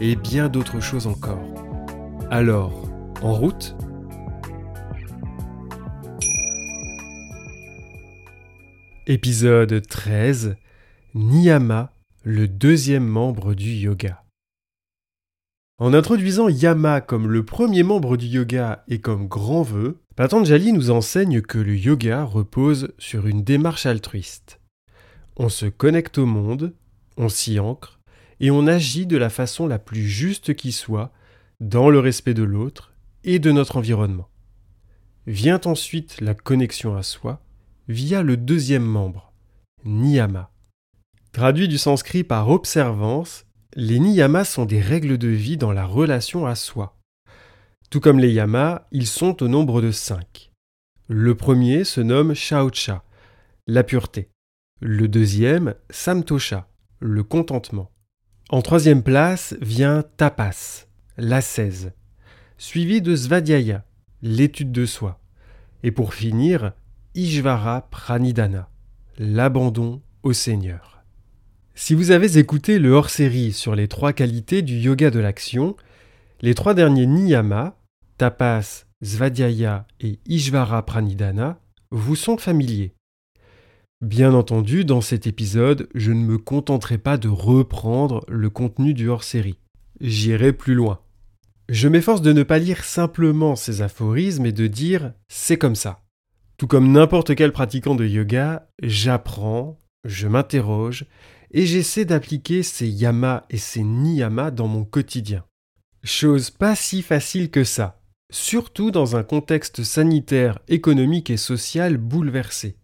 et 0.00 0.16
bien 0.16 0.48
d'autres 0.48 0.80
choses 0.80 1.06
encore. 1.06 1.44
Alors, 2.30 2.88
en 3.22 3.34
route? 3.34 3.76
Épisode 9.06 9.86
13 9.86 10.56
Niyama, 11.14 11.92
le 12.22 12.48
deuxième 12.48 13.06
membre 13.06 13.54
du 13.54 13.70
yoga. 13.72 14.24
En 15.78 15.92
introduisant 15.94 16.48
Yama 16.48 17.00
comme 17.00 17.30
le 17.30 17.44
premier 17.44 17.82
membre 17.82 18.16
du 18.16 18.26
yoga 18.26 18.84
et 18.88 19.00
comme 19.00 19.28
grand 19.28 19.62
vœu, 19.62 19.98
Patanjali 20.14 20.72
nous 20.72 20.90
enseigne 20.90 21.40
que 21.40 21.58
le 21.58 21.76
yoga 21.76 22.22
repose 22.24 22.92
sur 22.98 23.26
une 23.26 23.42
démarche 23.42 23.86
altruiste. 23.86 24.60
On 25.36 25.48
se 25.48 25.66
connecte 25.66 26.18
au 26.18 26.26
monde, 26.26 26.74
on 27.16 27.28
s'y 27.28 27.58
ancre, 27.58 27.99
et 28.40 28.50
on 28.50 28.66
agit 28.66 29.06
de 29.06 29.16
la 29.16 29.30
façon 29.30 29.66
la 29.66 29.78
plus 29.78 30.08
juste 30.08 30.54
qui 30.54 30.72
soit, 30.72 31.12
dans 31.60 31.90
le 31.90 31.98
respect 31.98 32.34
de 32.34 32.42
l'autre 32.42 32.92
et 33.22 33.38
de 33.38 33.52
notre 33.52 33.76
environnement. 33.76 34.28
Vient 35.26 35.60
ensuite 35.66 36.20
la 36.20 36.34
connexion 36.34 36.96
à 36.96 37.02
soi, 37.02 37.42
via 37.88 38.22
le 38.22 38.36
deuxième 38.36 38.84
membre, 38.84 39.32
niyama. 39.84 40.50
Traduit 41.32 41.68
du 41.68 41.78
sanskrit 41.78 42.24
par 42.24 42.48
observance, 42.48 43.44
les 43.74 44.00
niyamas 44.00 44.46
sont 44.46 44.64
des 44.64 44.80
règles 44.80 45.18
de 45.18 45.28
vie 45.28 45.56
dans 45.56 45.72
la 45.72 45.84
relation 45.84 46.46
à 46.46 46.54
soi. 46.54 46.98
Tout 47.90 48.00
comme 48.00 48.18
les 48.18 48.32
yamas, 48.32 48.86
ils 48.90 49.06
sont 49.06 49.42
au 49.42 49.48
nombre 49.48 49.82
de 49.82 49.90
cinq. 49.90 50.50
Le 51.08 51.34
premier 51.34 51.84
se 51.84 52.00
nomme 52.00 52.34
shaucha, 52.34 53.04
la 53.66 53.84
pureté. 53.84 54.30
Le 54.80 55.08
deuxième, 55.08 55.74
samtosha, 55.90 56.68
le 57.00 57.22
contentement. 57.22 57.90
En 58.52 58.62
troisième 58.62 59.04
place 59.04 59.54
vient 59.60 60.02
tapas, 60.16 60.88
l'ascèse, 61.16 61.92
suivi 62.58 63.00
de 63.00 63.14
svadhyaya, 63.14 63.84
l'étude 64.22 64.72
de 64.72 64.86
soi. 64.86 65.20
Et 65.84 65.92
pour 65.92 66.14
finir, 66.14 66.72
Ishvara 67.14 67.86
Pranidhana, 67.92 68.68
l'abandon 69.18 70.02
au 70.24 70.32
Seigneur. 70.32 71.04
Si 71.76 71.94
vous 71.94 72.10
avez 72.10 72.38
écouté 72.38 72.80
le 72.80 72.90
hors-série 72.90 73.52
sur 73.52 73.76
les 73.76 73.86
trois 73.86 74.12
qualités 74.12 74.62
du 74.62 74.78
yoga 74.78 75.12
de 75.12 75.20
l'action, 75.20 75.76
les 76.40 76.54
trois 76.54 76.74
derniers 76.74 77.06
niyamas, 77.06 77.76
tapas, 78.18 78.84
svadhyaya 79.00 79.86
et 80.00 80.18
Ishvara 80.26 80.84
Pranidhana, 80.84 81.60
vous 81.92 82.16
sont 82.16 82.36
familiers. 82.36 82.94
Bien 84.00 84.32
entendu, 84.32 84.86
dans 84.86 85.02
cet 85.02 85.26
épisode, 85.26 85.86
je 85.94 86.10
ne 86.10 86.24
me 86.24 86.38
contenterai 86.38 86.96
pas 86.96 87.18
de 87.18 87.28
reprendre 87.28 88.24
le 88.28 88.48
contenu 88.48 88.94
du 88.94 89.10
hors-série. 89.10 89.58
J'irai 90.00 90.54
plus 90.54 90.72
loin. 90.72 91.00
Je 91.68 91.86
m'efforce 91.86 92.22
de 92.22 92.32
ne 92.32 92.42
pas 92.42 92.58
lire 92.58 92.82
simplement 92.82 93.56
ces 93.56 93.82
aphorismes 93.82 94.46
et 94.46 94.52
de 94.52 94.66
dire 94.66 95.12
c'est 95.28 95.58
comme 95.58 95.74
ça. 95.74 96.00
Tout 96.56 96.66
comme 96.66 96.90
n'importe 96.90 97.34
quel 97.34 97.52
pratiquant 97.52 97.94
de 97.94 98.06
yoga, 98.06 98.70
j'apprends, 98.82 99.78
je 100.04 100.28
m'interroge 100.28 101.04
et 101.50 101.66
j'essaie 101.66 102.06
d'appliquer 102.06 102.62
ces 102.62 102.88
yamas 102.88 103.44
et 103.50 103.58
ces 103.58 103.82
niyamas 103.82 104.50
dans 104.50 104.66
mon 104.66 104.84
quotidien. 104.84 105.44
Chose 106.04 106.48
pas 106.48 106.74
si 106.74 107.02
facile 107.02 107.50
que 107.50 107.64
ça, 107.64 108.00
surtout 108.32 108.90
dans 108.90 109.16
un 109.16 109.24
contexte 109.24 109.82
sanitaire, 109.82 110.58
économique 110.68 111.28
et 111.28 111.36
social 111.36 111.98
bouleversé. 111.98 112.79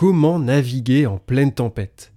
Comment 0.00 0.38
naviguer 0.38 1.06
en 1.06 1.18
pleine 1.18 1.50
tempête 1.50 2.12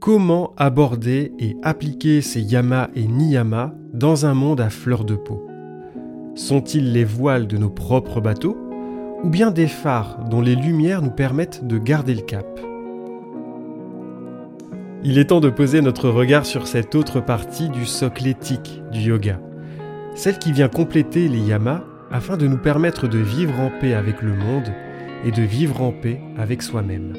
Comment 0.00 0.54
aborder 0.56 1.30
et 1.38 1.54
appliquer 1.62 2.22
ces 2.22 2.40
yamas 2.40 2.88
et 2.94 3.06
niyamas 3.06 3.74
dans 3.92 4.24
un 4.24 4.32
monde 4.32 4.62
à 4.62 4.70
fleur 4.70 5.04
de 5.04 5.14
peau 5.14 5.46
Sont-ils 6.36 6.94
les 6.94 7.04
voiles 7.04 7.48
de 7.48 7.58
nos 7.58 7.68
propres 7.68 8.22
bateaux 8.22 8.56
ou 9.22 9.28
bien 9.28 9.50
des 9.50 9.66
phares 9.66 10.24
dont 10.30 10.40
les 10.40 10.54
lumières 10.54 11.02
nous 11.02 11.10
permettent 11.10 11.66
de 11.66 11.76
garder 11.76 12.14
le 12.14 12.22
cap? 12.22 12.46
Il 15.04 15.18
est 15.18 15.26
temps 15.26 15.40
de 15.40 15.50
poser 15.50 15.82
notre 15.82 16.08
regard 16.08 16.46
sur 16.46 16.66
cette 16.66 16.94
autre 16.94 17.20
partie 17.20 17.68
du 17.68 17.84
socle 17.84 18.26
éthique 18.26 18.80
du 18.90 19.00
yoga, 19.00 19.38
celle 20.14 20.38
qui 20.38 20.50
vient 20.50 20.70
compléter 20.70 21.28
les 21.28 21.40
yamas 21.40 21.84
afin 22.10 22.38
de 22.38 22.46
nous 22.46 22.56
permettre 22.56 23.06
de 23.06 23.18
vivre 23.18 23.60
en 23.60 23.70
paix 23.82 23.92
avec 23.92 24.22
le 24.22 24.34
monde 24.34 24.72
et 25.24 25.30
de 25.30 25.42
vivre 25.42 25.82
en 25.82 25.92
paix 25.92 26.20
avec 26.38 26.62
soi-même. 26.62 27.14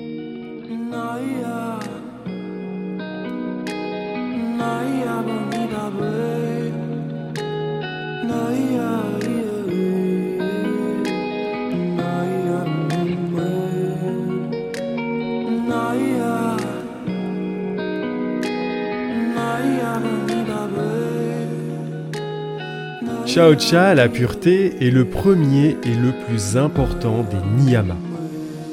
Chao 23.28 23.60
Cha, 23.60 23.94
la 23.94 24.08
pureté, 24.08 24.74
est 24.80 24.90
le 24.90 25.04
premier 25.04 25.76
et 25.84 25.96
le 25.96 26.14
plus 26.26 26.56
important 26.56 27.24
des 27.24 27.62
niyamas. 27.62 27.98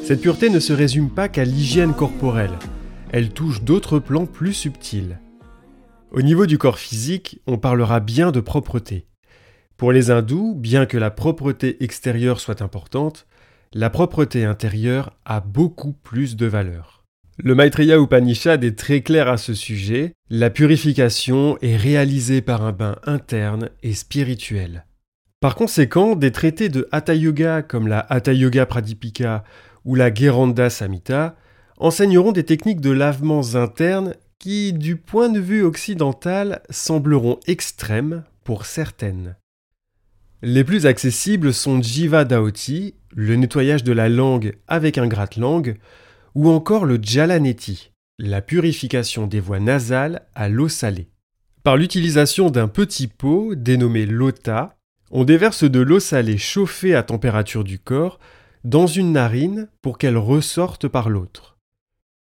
Cette 0.04 0.20
pureté 0.20 0.48
ne 0.48 0.60
se 0.60 0.72
résume 0.72 1.10
pas 1.10 1.28
qu'à 1.28 1.44
l'hygiène 1.44 1.92
corporelle, 1.92 2.56
elle 3.10 3.30
touche 3.30 3.62
d'autres 3.62 3.98
plans 3.98 4.26
plus 4.26 4.54
subtils. 4.54 5.18
Au 6.12 6.22
niveau 6.22 6.46
du 6.46 6.56
corps 6.56 6.78
physique, 6.78 7.40
on 7.48 7.58
parlera 7.58 7.98
bien 7.98 8.30
de 8.30 8.38
propreté. 8.38 9.08
Pour 9.76 9.90
les 9.90 10.12
hindous, 10.12 10.54
bien 10.54 10.86
que 10.86 10.98
la 10.98 11.10
propreté 11.10 11.82
extérieure 11.82 12.38
soit 12.38 12.62
importante, 12.62 13.26
la 13.72 13.90
propreté 13.90 14.44
intérieure 14.44 15.10
a 15.24 15.40
beaucoup 15.40 15.94
plus 15.94 16.36
de 16.36 16.46
valeur. 16.46 17.03
Le 17.36 17.56
Maitreya 17.56 17.98
Upanishad 17.98 18.62
est 18.62 18.78
très 18.78 19.00
clair 19.00 19.28
à 19.28 19.38
ce 19.38 19.54
sujet. 19.54 20.12
La 20.30 20.50
purification 20.50 21.58
est 21.62 21.76
réalisée 21.76 22.42
par 22.42 22.64
un 22.64 22.70
bain 22.70 22.96
interne 23.06 23.70
et 23.82 23.92
spirituel. 23.92 24.86
Par 25.40 25.56
conséquent, 25.56 26.14
des 26.14 26.30
traités 26.30 26.68
de 26.68 26.88
Hatha 26.92 27.14
Yoga 27.14 27.62
comme 27.62 27.88
la 27.88 27.98
Hatha 27.98 28.32
Yoga 28.32 28.66
Pradipika 28.66 29.42
ou 29.84 29.96
la 29.96 30.14
Geranda 30.14 30.70
Samhita 30.70 31.34
enseigneront 31.78 32.30
des 32.30 32.44
techniques 32.44 32.80
de 32.80 32.92
lavements 32.92 33.56
internes 33.56 34.14
qui, 34.38 34.72
du 34.72 34.94
point 34.94 35.28
de 35.28 35.40
vue 35.40 35.64
occidental, 35.64 36.62
sembleront 36.70 37.40
extrêmes 37.48 38.22
pour 38.44 38.64
certaines. 38.64 39.34
Les 40.40 40.62
plus 40.62 40.86
accessibles 40.86 41.52
sont 41.52 41.82
Jiva 41.82 42.24
Daoti, 42.24 42.94
le 43.10 43.34
nettoyage 43.34 43.82
de 43.82 43.92
la 43.92 44.08
langue 44.08 44.56
avec 44.68 44.98
un 44.98 45.08
gratte-langue, 45.08 45.78
ou 46.34 46.50
encore 46.50 46.84
le 46.84 46.98
Jalaneti, 47.00 47.92
la 48.18 48.40
purification 48.40 49.26
des 49.26 49.40
voies 49.40 49.60
nasales 49.60 50.26
à 50.34 50.48
l'eau 50.48 50.68
salée. 50.68 51.08
Par 51.62 51.76
l'utilisation 51.76 52.50
d'un 52.50 52.68
petit 52.68 53.06
pot 53.06 53.54
dénommé 53.54 54.06
lota, 54.06 54.76
on 55.10 55.24
déverse 55.24 55.64
de 55.64 55.80
l'eau 55.80 56.00
salée 56.00 56.38
chauffée 56.38 56.94
à 56.94 57.02
température 57.02 57.64
du 57.64 57.78
corps 57.78 58.18
dans 58.64 58.86
une 58.86 59.12
narine 59.12 59.68
pour 59.80 59.98
qu'elle 59.98 60.16
ressorte 60.16 60.88
par 60.88 61.08
l'autre. 61.08 61.56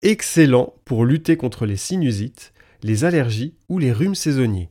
Excellent 0.03 0.75
pour 0.85 1.05
lutter 1.05 1.37
contre 1.37 1.65
les 1.65 1.77
sinusites, 1.77 2.53
les 2.83 3.05
allergies 3.05 3.55
ou 3.69 3.79
les 3.79 3.93
rhumes 3.93 4.15
saisonniers. 4.15 4.71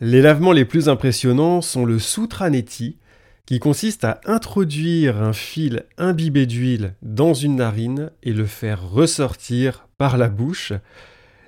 Les 0.00 0.20
lavements 0.20 0.52
les 0.52 0.64
plus 0.64 0.88
impressionnants 0.88 1.62
sont 1.62 1.86
le 1.86 1.98
Sutraneti, 1.98 2.98
qui 3.46 3.58
consiste 3.58 4.04
à 4.04 4.20
introduire 4.24 5.20
un 5.22 5.32
fil 5.32 5.84
imbibé 5.98 6.46
d'huile 6.46 6.94
dans 7.02 7.34
une 7.34 7.56
narine 7.56 8.10
et 8.22 8.32
le 8.32 8.46
faire 8.46 8.88
ressortir 8.88 9.86
par 9.98 10.16
la 10.16 10.28
bouche, 10.28 10.72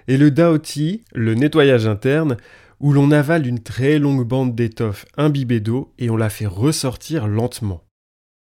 et 0.08 0.18
le 0.18 0.30
daoti, 0.30 1.02
le 1.14 1.34
nettoyage 1.34 1.86
interne, 1.86 2.36
où 2.80 2.92
l'on 2.92 3.10
avale 3.10 3.46
une 3.46 3.60
très 3.62 3.98
longue 3.98 4.26
bande 4.26 4.54
d'étoffe 4.54 5.06
imbibée 5.16 5.60
d'eau 5.60 5.92
et 5.98 6.10
on 6.10 6.16
la 6.16 6.28
fait 6.28 6.46
ressortir 6.46 7.26
lentement. 7.26 7.82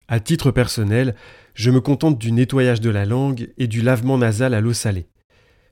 À 0.09 0.21
titre 0.21 0.51
personnel, 0.51 1.15
je 1.55 1.71
me 1.71 1.81
contente 1.81 2.19
du 2.19 2.33
nettoyage 2.33 2.81
de 2.81 2.91
la 2.91 3.05
langue 3.05 3.53
et 3.59 3.67
du 3.67 3.83
lavement 3.83 4.19
nasal 4.19 4.55
à 4.55 4.61
l'eau 4.61 4.73
salée. 4.73 5.07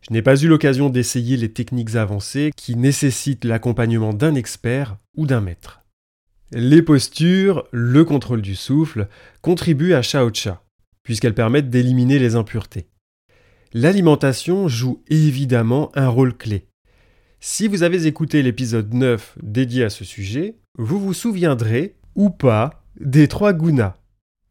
Je 0.03 0.13
n'ai 0.13 0.23
pas 0.23 0.37
eu 0.37 0.49
l'occasion 0.49 0.89
d'essayer 0.91 1.37
les 1.37 1.53
techniques 1.53 1.95
avancées 1.95 2.51
qui 2.57 2.77
nécessitent 2.77 3.45
l'accompagnement 3.45 4.13
d'un 4.13 4.35
expert 4.35 4.97
ou 5.17 5.27
d'un 5.27 5.41
maître. 5.41 5.80
Les 6.53 6.83
postures, 6.83 7.69
le 7.71 8.05
contrôle 8.05 8.43
du 8.43 8.57
souffle, 8.57 9.09
contribuent 9.41 9.95
à 9.95 10.03
Shao 10.03 10.35
Cha, 10.35 10.65
puisqu'elles 11.05 11.35
permettent 11.35 11.71
d'éliminer 11.71 12.19
les 12.19 12.35
impuretés. 12.35 12.89
L'alimentation 13.73 14.67
joue 14.67 15.01
évidemment 15.09 15.93
un 15.95 16.09
rôle 16.09 16.37
clé. 16.37 16.67
Si 17.39 17.69
vous 17.69 17.85
avez 17.85 18.07
écouté 18.07 18.43
l'épisode 18.43 18.93
9 18.93 19.39
dédié 19.41 19.85
à 19.85 19.91
ce 19.91 20.05
sujet, 20.05 20.57
vous 20.77 20.99
vous 20.99 21.15
souviendrez, 21.15 21.95
ou 22.17 22.31
pas, 22.31 22.83
des 22.99 23.29
trois 23.29 23.53
gunas. 23.53 23.95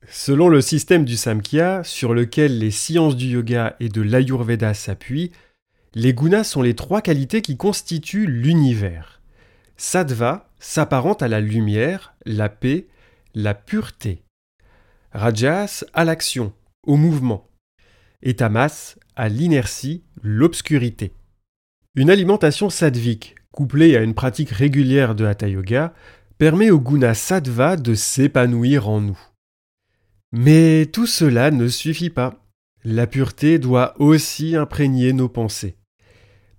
Selon 0.07 0.47
le 0.47 0.61
système 0.61 1.03
du 1.03 1.17
Samkhya, 1.17 1.83
sur 1.83 2.13
lequel 2.13 2.59
les 2.59 2.71
sciences 2.71 3.17
du 3.17 3.27
yoga 3.27 3.75
et 3.81 3.89
de 3.89 4.01
l'Ayurveda 4.01 4.73
s'appuient, 4.73 5.31
les 5.95 6.13
gunas 6.13 6.45
sont 6.45 6.61
les 6.61 6.75
trois 6.75 7.01
qualités 7.01 7.41
qui 7.41 7.57
constituent 7.57 8.25
l'univers. 8.25 9.21
Sattva 9.75 10.48
s'apparente 10.59 11.23
à 11.23 11.27
la 11.27 11.41
lumière, 11.41 12.13
la 12.25 12.49
paix, 12.49 12.87
la 13.33 13.53
pureté. 13.53 14.23
Rajas 15.11 15.85
à 15.93 16.05
l'action, 16.05 16.53
au 16.85 16.97
mouvement. 16.97 17.49
Et 18.21 18.35
Tamas 18.35 18.95
à 19.15 19.29
l'inertie, 19.29 20.03
l'obscurité. 20.21 21.13
Une 21.95 22.09
alimentation 22.09 22.69
sattvique, 22.69 23.35
couplée 23.51 23.97
à 23.97 24.01
une 24.01 24.13
pratique 24.13 24.51
régulière 24.51 25.15
de 25.15 25.25
Hatha 25.25 25.47
Yoga, 25.47 25.93
permet 26.37 26.69
au 26.69 26.79
guna 26.79 27.13
sattva 27.13 27.75
de 27.75 27.95
s'épanouir 27.95 28.87
en 28.87 29.01
nous. 29.01 29.19
Mais 30.31 30.85
tout 30.85 31.07
cela 31.07 31.51
ne 31.51 31.67
suffit 31.67 32.09
pas. 32.09 32.45
La 32.85 33.07
pureté 33.07 33.59
doit 33.59 33.99
aussi 33.99 34.55
imprégner 34.55 35.11
nos 35.11 35.27
pensées. 35.27 35.75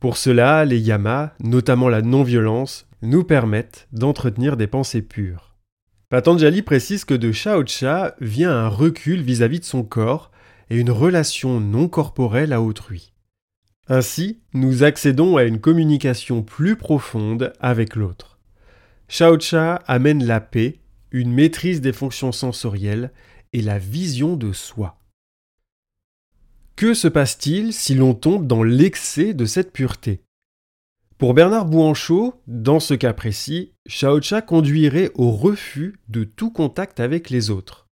Pour 0.00 0.16
cela, 0.16 0.64
les 0.64 0.78
yamas, 0.78 1.32
notamment 1.40 1.88
la 1.88 2.02
non-violence, 2.02 2.89
nous 3.02 3.24
permettent 3.24 3.88
d'entretenir 3.92 4.56
des 4.56 4.66
pensées 4.66 5.02
pures. 5.02 5.56
Patanjali 6.08 6.62
précise 6.62 7.04
que 7.04 7.14
de 7.14 7.32
Shao 7.32 7.64
Cha 7.66 8.16
vient 8.20 8.50
un 8.50 8.68
recul 8.68 9.22
vis-à-vis 9.22 9.60
de 9.60 9.64
son 9.64 9.84
corps 9.84 10.30
et 10.68 10.76
une 10.76 10.90
relation 10.90 11.60
non 11.60 11.88
corporelle 11.88 12.52
à 12.52 12.60
autrui. 12.60 13.12
Ainsi, 13.88 14.40
nous 14.52 14.82
accédons 14.82 15.36
à 15.36 15.44
une 15.44 15.60
communication 15.60 16.42
plus 16.42 16.76
profonde 16.76 17.52
avec 17.60 17.96
l'autre. 17.96 18.38
Shao 19.08 19.38
Cha 19.38 19.76
amène 19.86 20.24
la 20.24 20.40
paix, 20.40 20.80
une 21.10 21.32
maîtrise 21.32 21.80
des 21.80 21.92
fonctions 21.92 22.32
sensorielles 22.32 23.12
et 23.52 23.62
la 23.62 23.78
vision 23.78 24.36
de 24.36 24.52
soi. 24.52 24.96
Que 26.76 26.94
se 26.94 27.08
passe-t-il 27.08 27.72
si 27.72 27.94
l'on 27.94 28.14
tombe 28.14 28.46
dans 28.46 28.62
l'excès 28.62 29.34
de 29.34 29.44
cette 29.44 29.72
pureté? 29.72 30.22
Pour 31.20 31.34
Bernard 31.34 31.66
Bouanchot, 31.66 32.32
dans 32.46 32.80
ce 32.80 32.94
cas 32.94 33.12
précis, 33.12 33.74
Shao 33.84 34.22
Cha 34.22 34.40
conduirait 34.40 35.10
au 35.14 35.30
refus 35.30 36.00
de 36.08 36.24
tout 36.24 36.50
contact 36.50 36.98
avec 36.98 37.28
les 37.28 37.50
autres. 37.50 37.88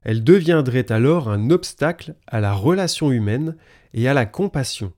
Elle 0.00 0.24
deviendrait 0.24 0.90
alors 0.90 1.28
un 1.28 1.50
obstacle 1.50 2.14
à 2.26 2.40
la 2.40 2.54
relation 2.54 3.12
humaine 3.12 3.54
et 3.92 4.08
à 4.08 4.14
la 4.14 4.24
compassion. 4.24 4.94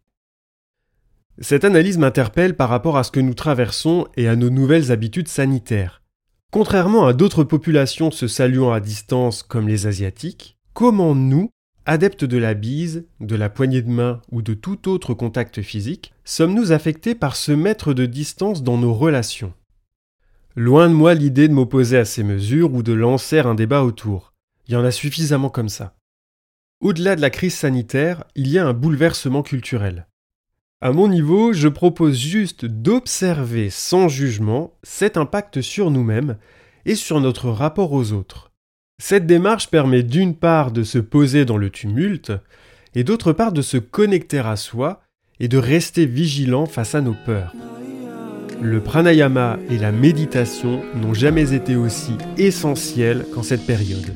Cette 1.41 1.65
analyse 1.65 1.99
m'interpelle 1.99 2.55
par 2.55 2.69
rapport 2.69 2.97
à 2.97 3.03
ce 3.03 3.11
que 3.11 3.19
nous 3.19 3.35
traversons 3.35 4.07
et 4.17 4.29
à 4.29 4.37
nos 4.37 4.51
nouvelles 4.51 4.93
habitudes 4.93 5.27
sanitaires. 5.27 6.05
Contrairement 6.53 7.09
à 7.09 7.13
d'autres 7.13 7.43
populations 7.43 8.13
se 8.13 8.29
saluant 8.29 8.71
à 8.71 8.79
distance 8.79 9.43
comme 9.43 9.67
les 9.67 9.89
Asiatiques, 9.89 10.57
comment 10.73 11.17
nous, 11.17 11.51
adeptes 11.87 12.25
de 12.25 12.39
la 12.39 12.55
bise, 12.55 13.07
de 13.21 13.37
la 13.37 13.49
poignée 13.49 13.83
de 13.83 13.91
main 13.91 14.21
ou 14.31 14.43
de 14.43 14.55
tout 14.55 14.89
autre 14.89 15.15
contact 15.15 15.63
physique, 15.63 16.13
sommes-nous 16.25 16.73
affectés 16.73 17.15
par 17.15 17.37
ce 17.37 17.53
mètre 17.53 17.95
de 17.95 18.07
distance 18.07 18.63
dans 18.63 18.79
nos 18.79 18.95
relations? 18.95 19.53
Loin 20.55 20.89
de 20.89 20.95
moi 20.95 21.15
l'idée 21.15 21.49
de 21.49 21.55
m'opposer 21.55 21.99
à 21.99 22.05
ces 22.05 22.23
mesures 22.23 22.75
ou 22.75 22.83
de 22.83 22.93
lancer 22.93 23.39
un 23.39 23.55
débat 23.55 23.83
autour. 23.83 24.35
Il 24.69 24.75
y 24.75 24.77
en 24.77 24.85
a 24.85 24.91
suffisamment 24.91 25.49
comme 25.49 25.69
ça. 25.69 25.95
Au-delà 26.81 27.17
de 27.17 27.21
la 27.21 27.31
crise 27.31 27.55
sanitaire, 27.55 28.25
il 28.35 28.49
y 28.49 28.59
a 28.59 28.67
un 28.67 28.73
bouleversement 28.73 29.43
culturel. 29.43 30.07
À 30.81 30.93
mon 30.93 31.09
niveau, 31.09 31.53
je 31.53 31.69
propose 31.69 32.19
juste 32.19 32.65
d'observer 32.65 33.71
sans 33.71 34.09
jugement 34.09 34.75
cet 34.83 35.17
impact 35.17 35.63
sur 35.63 35.91
nous-mêmes 35.91 36.37
et 36.85 36.97
sur 36.97 37.21
notre 37.21 37.51
rapport 37.51 37.93
aux 37.93 38.13
autres. 38.13 38.52
Cette 38.99 39.27
démarche 39.27 39.69
permet 39.69 40.03
d'une 40.03 40.35
part 40.35 40.71
de 40.71 40.83
se 40.83 40.99
poser 40.99 41.45
dans 41.45 41.57
le 41.57 41.71
tumulte 41.71 42.33
et 42.95 43.05
d'autre 43.05 43.33
part 43.33 43.53
de 43.53 43.63
se 43.63 43.77
connecter 43.77 44.39
à 44.39 44.57
soi 44.57 45.03
et 45.41 45.49
de 45.49 45.59
rester 45.59 46.07
vigilant 46.07 46.67
face 46.67 46.95
à 46.95 47.01
nos 47.01 47.17
peurs. 47.27 47.55
Le 48.61 48.81
pranayama 48.81 49.59
et 49.71 49.79
la 49.79 49.91
méditation 49.91 50.83
n'ont 50.95 51.15
jamais 51.15 51.53
été 51.53 51.75
aussi 51.75 52.13
essentiels 52.39 53.27
qu'en 53.35 53.43
cette 53.43 53.67
période. 53.67 54.15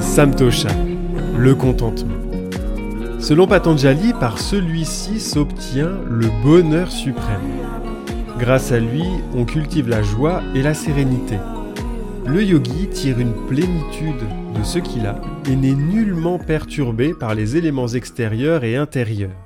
Samtosha, 0.00 0.70
le 1.36 1.54
contentement. 1.54 2.25
Selon 3.18 3.46
Patanjali, 3.46 4.12
par 4.12 4.38
celui-ci 4.38 5.20
s'obtient 5.20 5.98
le 6.08 6.28
bonheur 6.42 6.92
suprême. 6.92 7.40
Grâce 8.38 8.72
à 8.72 8.78
lui, 8.78 9.02
on 9.34 9.44
cultive 9.44 9.88
la 9.88 10.02
joie 10.02 10.42
et 10.54 10.62
la 10.62 10.74
sérénité. 10.74 11.38
Le 12.26 12.44
yogi 12.44 12.88
tire 12.88 13.18
une 13.18 13.32
plénitude 13.46 14.22
de 14.54 14.62
ce 14.62 14.78
qu'il 14.78 15.06
a 15.06 15.20
et 15.48 15.56
n'est 15.56 15.74
nullement 15.74 16.38
perturbé 16.38 17.14
par 17.14 17.34
les 17.34 17.56
éléments 17.56 17.88
extérieurs 17.88 18.64
et 18.64 18.76
intérieurs. 18.76 19.36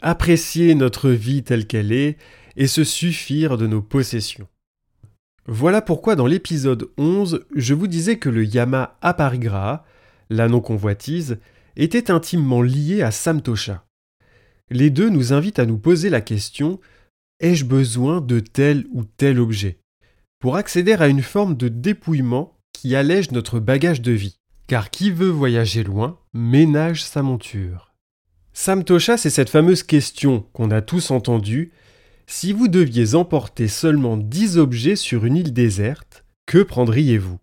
Apprécier 0.00 0.74
notre 0.74 1.10
vie 1.10 1.42
telle 1.42 1.66
qu'elle 1.66 1.92
est 1.92 2.16
et 2.56 2.66
se 2.66 2.82
suffire 2.82 3.58
de 3.58 3.66
nos 3.66 3.82
possessions. 3.82 4.48
Voilà 5.46 5.82
pourquoi 5.82 6.16
dans 6.16 6.26
l'épisode 6.26 6.88
11, 6.96 7.44
je 7.54 7.74
vous 7.74 7.86
disais 7.86 8.18
que 8.18 8.30
le 8.30 8.44
yama 8.44 8.96
aparigraha, 9.02 9.84
la 10.30 10.48
non-convoitise, 10.48 11.38
était 11.76 12.10
intimement 12.10 12.62
lié 12.62 13.02
à 13.02 13.10
samtosha. 13.10 13.86
Les 14.70 14.90
deux 14.90 15.08
nous 15.08 15.32
invitent 15.32 15.58
à 15.58 15.66
nous 15.66 15.78
poser 15.78 16.10
la 16.10 16.20
question 16.20 16.80
ai-je 17.40 17.64
besoin 17.64 18.20
de 18.20 18.40
tel 18.40 18.86
ou 18.92 19.04
tel 19.04 19.38
objet? 19.40 19.78
Pour 20.38 20.56
accéder 20.56 20.92
à 20.92 21.08
une 21.08 21.22
forme 21.22 21.56
de 21.56 21.68
dépouillement 21.68 22.56
qui 22.72 22.94
allège 22.94 23.30
notre 23.30 23.60
bagage 23.60 24.02
de 24.02 24.12
vie. 24.12 24.38
Car 24.66 24.90
qui 24.90 25.10
veut 25.10 25.28
voyager 25.28 25.84
loin 25.84 26.18
ménage 26.32 27.04
sa 27.04 27.22
monture? 27.22 27.92
Samtosha, 28.52 29.16
c'est 29.16 29.30
cette 29.30 29.50
fameuse 29.50 29.82
question 29.82 30.46
qu'on 30.52 30.70
a 30.70 30.80
tous 30.80 31.10
entendue 31.10 31.72
si 32.26 32.52
vous 32.52 32.68
deviez 32.68 33.14
emporter 33.14 33.68
seulement 33.68 34.16
10 34.16 34.56
objets 34.56 34.96
sur 34.96 35.26
une 35.26 35.36
île 35.36 35.52
déserte, 35.52 36.24
que 36.46 36.62
prendriez-vous? 36.62 37.38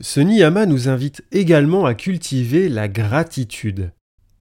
Ce 0.00 0.20
niyama 0.20 0.66
nous 0.66 0.88
invite 0.88 1.24
également 1.32 1.86
à 1.86 1.94
cultiver 1.94 2.68
la 2.68 2.88
gratitude. 2.88 3.92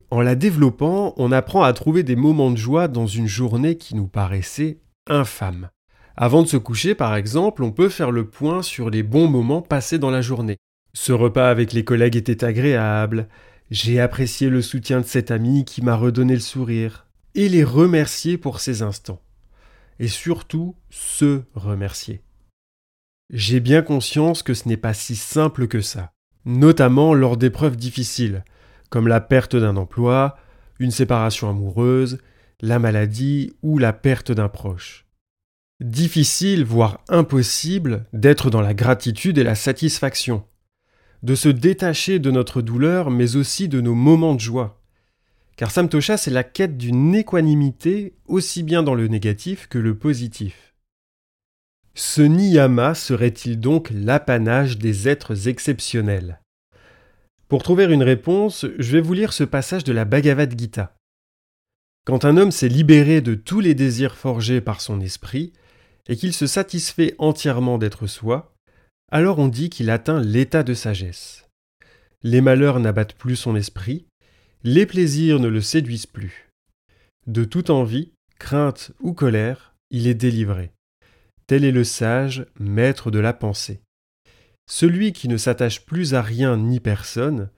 En 0.10 0.22
la 0.22 0.36
développant, 0.36 1.14
on 1.18 1.32
apprend 1.32 1.64
à 1.64 1.74
trouver 1.74 2.04
des 2.04 2.16
moments 2.16 2.52
de 2.52 2.58
joie 2.58 2.88
dans 2.88 3.08
une 3.08 3.28
journée 3.28 3.78
qui 3.78 3.96
nous 3.96 4.08
paraissait 4.08 4.80
infâme. 5.08 5.70
Avant 6.16 6.44
de 6.44 6.48
se 6.48 6.58
coucher, 6.58 6.96
par 6.96 7.16
exemple, 7.16 7.64
on 7.64 7.72
peut 7.72 7.90
faire 7.90 8.12
le 8.12 8.28
point 8.28 8.62
sur 8.62 8.90
les 8.90 9.04
bons 9.04 9.28
moments 9.28 9.62
passés 9.62 9.98
dans 10.00 10.12
la 10.12 10.22
journée. 10.22 10.58
Ce 10.94 11.12
repas 11.12 11.50
avec 11.50 11.74
les 11.74 11.84
collègues 11.84 12.16
était 12.16 12.44
agréable, 12.44 13.28
j'ai 13.72 14.00
apprécié 14.00 14.50
le 14.50 14.62
soutien 14.62 15.02
de 15.02 15.06
cet 15.06 15.32
ami 15.32 15.66
qui 15.66 15.82
m'a 15.82 15.96
redonné 15.96 16.36
le 16.36 16.40
sourire, 16.40 17.08
et 17.34 17.50
les 17.50 17.64
remercier 17.64 18.38
pour 18.38 18.60
ces 18.60 18.84
instants 18.84 19.20
et 20.00 20.08
surtout 20.08 20.76
se 20.90 21.44
remercier. 21.54 22.22
J'ai 23.34 23.60
bien 23.60 23.82
conscience 23.82 24.44
que 24.44 24.54
ce 24.54 24.70
n'est 24.70 24.78
pas 24.78 24.94
si 24.94 25.16
simple 25.16 25.68
que 25.68 25.82
ça, 25.82 26.14
notamment 26.46 27.16
lors 27.16 27.36
d'épreuves 27.36 27.76
difficiles, 27.76 28.46
comme 28.92 29.08
la 29.08 29.22
perte 29.22 29.56
d'un 29.56 29.76
emploi, 29.76 30.38
une 30.78 30.92
séparation 30.92 31.50
amoureuse, 31.50 32.20
la 32.62 32.78
maladie 32.78 33.56
ou 33.64 33.80
la 33.80 33.92
perte 33.92 34.32
d'un 34.32 34.50
proche. 34.50 35.08
Difficile, 35.80 36.64
voire 36.64 37.04
impossible, 37.10 38.06
d'être 38.14 38.52
dans 38.52 38.62
la 38.62 38.76
gratitude 38.76 39.40
et 39.40 39.44
la 39.44 39.56
satisfaction, 39.56 40.46
de 41.24 41.34
se 41.34 41.50
détacher 41.50 42.20
de 42.20 42.30
notre 42.30 42.62
douleur 42.62 43.10
mais 43.10 43.36
aussi 43.36 43.68
de 43.68 43.82
nos 43.82 43.96
moments 43.96 44.36
de 44.36 44.42
joie. 44.42 44.80
Car 45.56 45.72
Samtosha, 45.72 46.18
c'est 46.18 46.30
la 46.30 46.44
quête 46.44 46.78
d'une 46.78 47.16
équanimité 47.16 48.14
aussi 48.28 48.62
bien 48.62 48.84
dans 48.84 48.94
le 48.94 49.08
négatif 49.08 49.66
que 49.66 49.80
le 49.80 49.98
positif. 49.98 50.73
Ce 51.96 52.22
niyama 52.24 52.96
serait-il 52.96 53.60
donc 53.60 53.90
l'apanage 53.92 54.80
des 54.80 55.08
êtres 55.08 55.48
exceptionnels? 55.48 56.40
Pour 57.48 57.62
trouver 57.62 57.86
une 57.86 58.02
réponse, 58.02 58.66
je 58.80 58.92
vais 58.92 59.02
vous 59.02 59.14
lire 59.14 59.32
ce 59.32 59.44
passage 59.44 59.84
de 59.84 59.94
la 59.94 60.06
Bhagavad 60.06 60.58
Gita. 60.58 60.96
Quand 62.06 62.26
un 62.26 62.38
homme 62.38 62.52
s'est 62.52 62.68
libéré 62.68 63.22
de 63.22 63.36
tous 63.36 63.60
les 63.60 63.76
désirs 63.76 64.16
forgés 64.16 64.60
par 64.60 64.82
son 64.82 65.00
esprit, 65.02 65.54
et 66.10 66.18
qu'il 66.18 66.34
se 66.34 66.48
satisfait 66.48 67.16
entièrement 67.18 67.78
d'être 67.78 68.08
soi, 68.08 68.54
alors 69.12 69.40
on 69.40 69.48
dit 69.48 69.70
qu'il 69.70 69.90
atteint 69.90 70.20
l'état 70.20 70.64
de 70.64 70.74
sagesse. 70.74 71.48
Les 72.24 72.42
malheurs 72.42 72.80
n'abattent 72.80 73.14
plus 73.14 73.36
son 73.36 73.56
esprit, 73.56 74.06
les 74.64 74.86
plaisirs 74.86 75.40
ne 75.40 75.48
le 75.48 75.62
séduisent 75.62 76.08
plus. 76.08 76.50
De 77.28 77.44
toute 77.44 77.70
envie, 77.70 78.12
crainte 78.40 78.92
ou 79.00 79.14
colère, 79.14 79.76
il 79.92 80.08
est 80.08 80.14
délivré. 80.14 80.72
Tel 81.48 81.66
est 81.66 81.72
le 81.72 81.84
sage, 81.84 82.46
maître 82.60 83.12
de 83.12 83.20
la 83.20 83.34
pensée. 83.34 83.82
Celui 84.66 85.12
qui 85.12 85.28
ne 85.28 85.38
s'attache 85.38 85.86
plus 85.86 86.14
à 86.14 86.22
rien 86.22 86.56
ni 86.58 86.80
personne, 86.80 87.50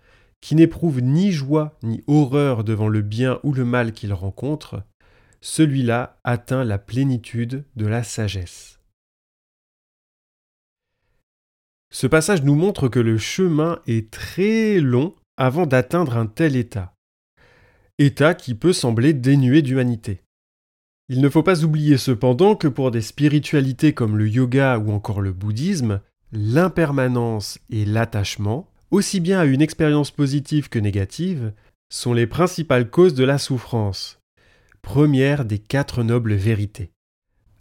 qui 0.41 0.55
n'éprouve 0.55 1.01
ni 1.01 1.31
joie 1.31 1.77
ni 1.83 2.03
horreur 2.07 2.63
devant 2.63 2.87
le 2.87 3.01
bien 3.01 3.39
ou 3.43 3.53
le 3.53 3.65
mal 3.65 3.93
qu'il 3.93 4.13
rencontre, 4.13 4.83
celui-là 5.41 6.19
atteint 6.23 6.63
la 6.63 6.79
plénitude 6.79 7.65
de 7.75 7.85
la 7.85 8.03
sagesse. 8.03 8.79
Ce 11.91 12.07
passage 12.07 12.43
nous 12.43 12.55
montre 12.55 12.89
que 12.89 12.99
le 12.99 13.17
chemin 13.17 13.79
est 13.87 14.11
très 14.11 14.79
long 14.79 15.15
avant 15.37 15.65
d'atteindre 15.65 16.17
un 16.17 16.25
tel 16.25 16.55
état. 16.55 16.93
État 17.99 18.33
qui 18.33 18.55
peut 18.55 18.73
sembler 18.73 19.13
dénué 19.13 19.61
d'humanité. 19.61 20.24
Il 21.07 21.21
ne 21.21 21.29
faut 21.29 21.43
pas 21.43 21.63
oublier 21.63 21.97
cependant 21.97 22.55
que 22.55 22.67
pour 22.67 22.89
des 22.89 23.01
spiritualités 23.01 23.93
comme 23.93 24.17
le 24.17 24.27
yoga 24.27 24.79
ou 24.79 24.91
encore 24.91 25.21
le 25.21 25.33
bouddhisme, 25.33 26.01
l'impermanence 26.31 27.59
et 27.69 27.85
l'attachement, 27.85 28.67
aussi 28.89 29.19
bien 29.19 29.39
à 29.39 29.45
une 29.45 29.61
expérience 29.61 30.09
positive 30.09 30.69
que 30.69 30.79
négative, 30.79 31.53
sont 31.89 32.13
les 32.13 32.25
principales 32.25 32.89
causes 32.89 33.13
de 33.13 33.23
la 33.23 33.37
souffrance, 33.37 34.19
première 34.81 35.45
des 35.45 35.59
quatre 35.59 36.01
nobles 36.01 36.33
vérités. 36.33 36.91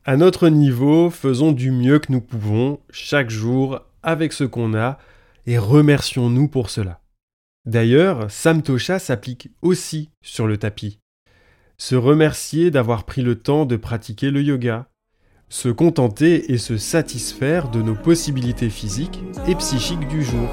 À 0.07 0.17
notre 0.17 0.49
niveau, 0.49 1.11
faisons 1.11 1.53
du 1.53 1.71
mieux 1.71 1.99
que 1.99 2.13
nous 2.13 2.21
pouvons 2.21 2.81
chaque 2.91 3.31
jour 3.31 3.81
avec 4.03 4.33
ce 4.33 4.45
qu'on 4.45 4.75
a 4.75 4.99
et 5.47 5.59
remercions-nous 5.59 6.49
pour 6.49 6.71
cela. 6.71 7.01
D'ailleurs, 7.67 8.31
Samtosha 8.31 8.99
s'applique 8.99 9.51
aussi 9.63 10.11
sur 10.23 10.47
le 10.47 10.59
tapis. 10.59 10.99
Se 11.77 11.97
remercier 11.97 12.71
d'avoir 12.71 13.05
pris 13.05 13.23
le 13.23 13.35
temps 13.35 13.67
de 13.67 13.77
pratiquer 13.77 14.31
le 14.31 14.43
yoga, 14.43 14.87
se 15.49 15.69
contenter 15.69 16.53
et 16.53 16.59
se 16.59 16.77
satisfaire 16.77 17.69
de 17.69 17.83
nos 17.83 17.95
possibilités 17.95 18.71
physiques 18.71 19.21
et 19.49 19.55
psychiques 19.57 20.09
du 20.09 20.23
jour. 20.23 20.49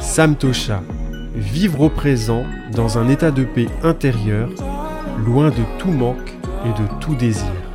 Samtosha, 0.00 0.82
vivre 1.34 1.80
au 1.82 1.88
présent 1.88 2.44
dans 2.72 2.98
un 2.98 3.08
état 3.08 3.32
de 3.32 3.44
paix 3.44 3.66
intérieure, 3.82 4.50
loin 5.24 5.50
de 5.50 5.64
tout 5.78 5.90
manque 5.90 6.34
et 6.64 6.80
de 6.80 7.00
tout 7.00 7.16
désir. 7.16 7.67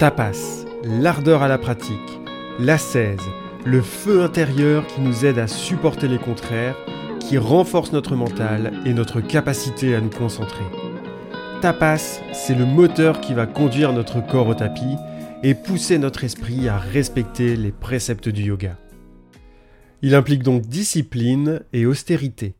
Tapas, 0.00 0.64
l'ardeur 0.82 1.42
à 1.42 1.48
la 1.48 1.58
pratique, 1.58 2.20
l'ascèse, 2.58 3.20
le 3.66 3.82
feu 3.82 4.22
intérieur 4.22 4.86
qui 4.86 5.02
nous 5.02 5.26
aide 5.26 5.38
à 5.38 5.46
supporter 5.46 6.08
les 6.08 6.16
contraires, 6.16 6.74
qui 7.20 7.36
renforce 7.36 7.92
notre 7.92 8.16
mental 8.16 8.72
et 8.86 8.94
notre 8.94 9.20
capacité 9.20 9.94
à 9.94 10.00
nous 10.00 10.08
concentrer. 10.08 10.64
Tapas, 11.60 12.22
c'est 12.32 12.54
le 12.54 12.64
moteur 12.64 13.20
qui 13.20 13.34
va 13.34 13.44
conduire 13.44 13.92
notre 13.92 14.26
corps 14.26 14.48
au 14.48 14.54
tapis 14.54 14.96
et 15.42 15.54
pousser 15.54 15.98
notre 15.98 16.24
esprit 16.24 16.66
à 16.66 16.78
respecter 16.78 17.54
les 17.54 17.70
préceptes 17.70 18.30
du 18.30 18.44
yoga. 18.44 18.78
Il 20.00 20.14
implique 20.14 20.42
donc 20.42 20.62
discipline 20.62 21.60
et 21.74 21.84
austérité. 21.84 22.54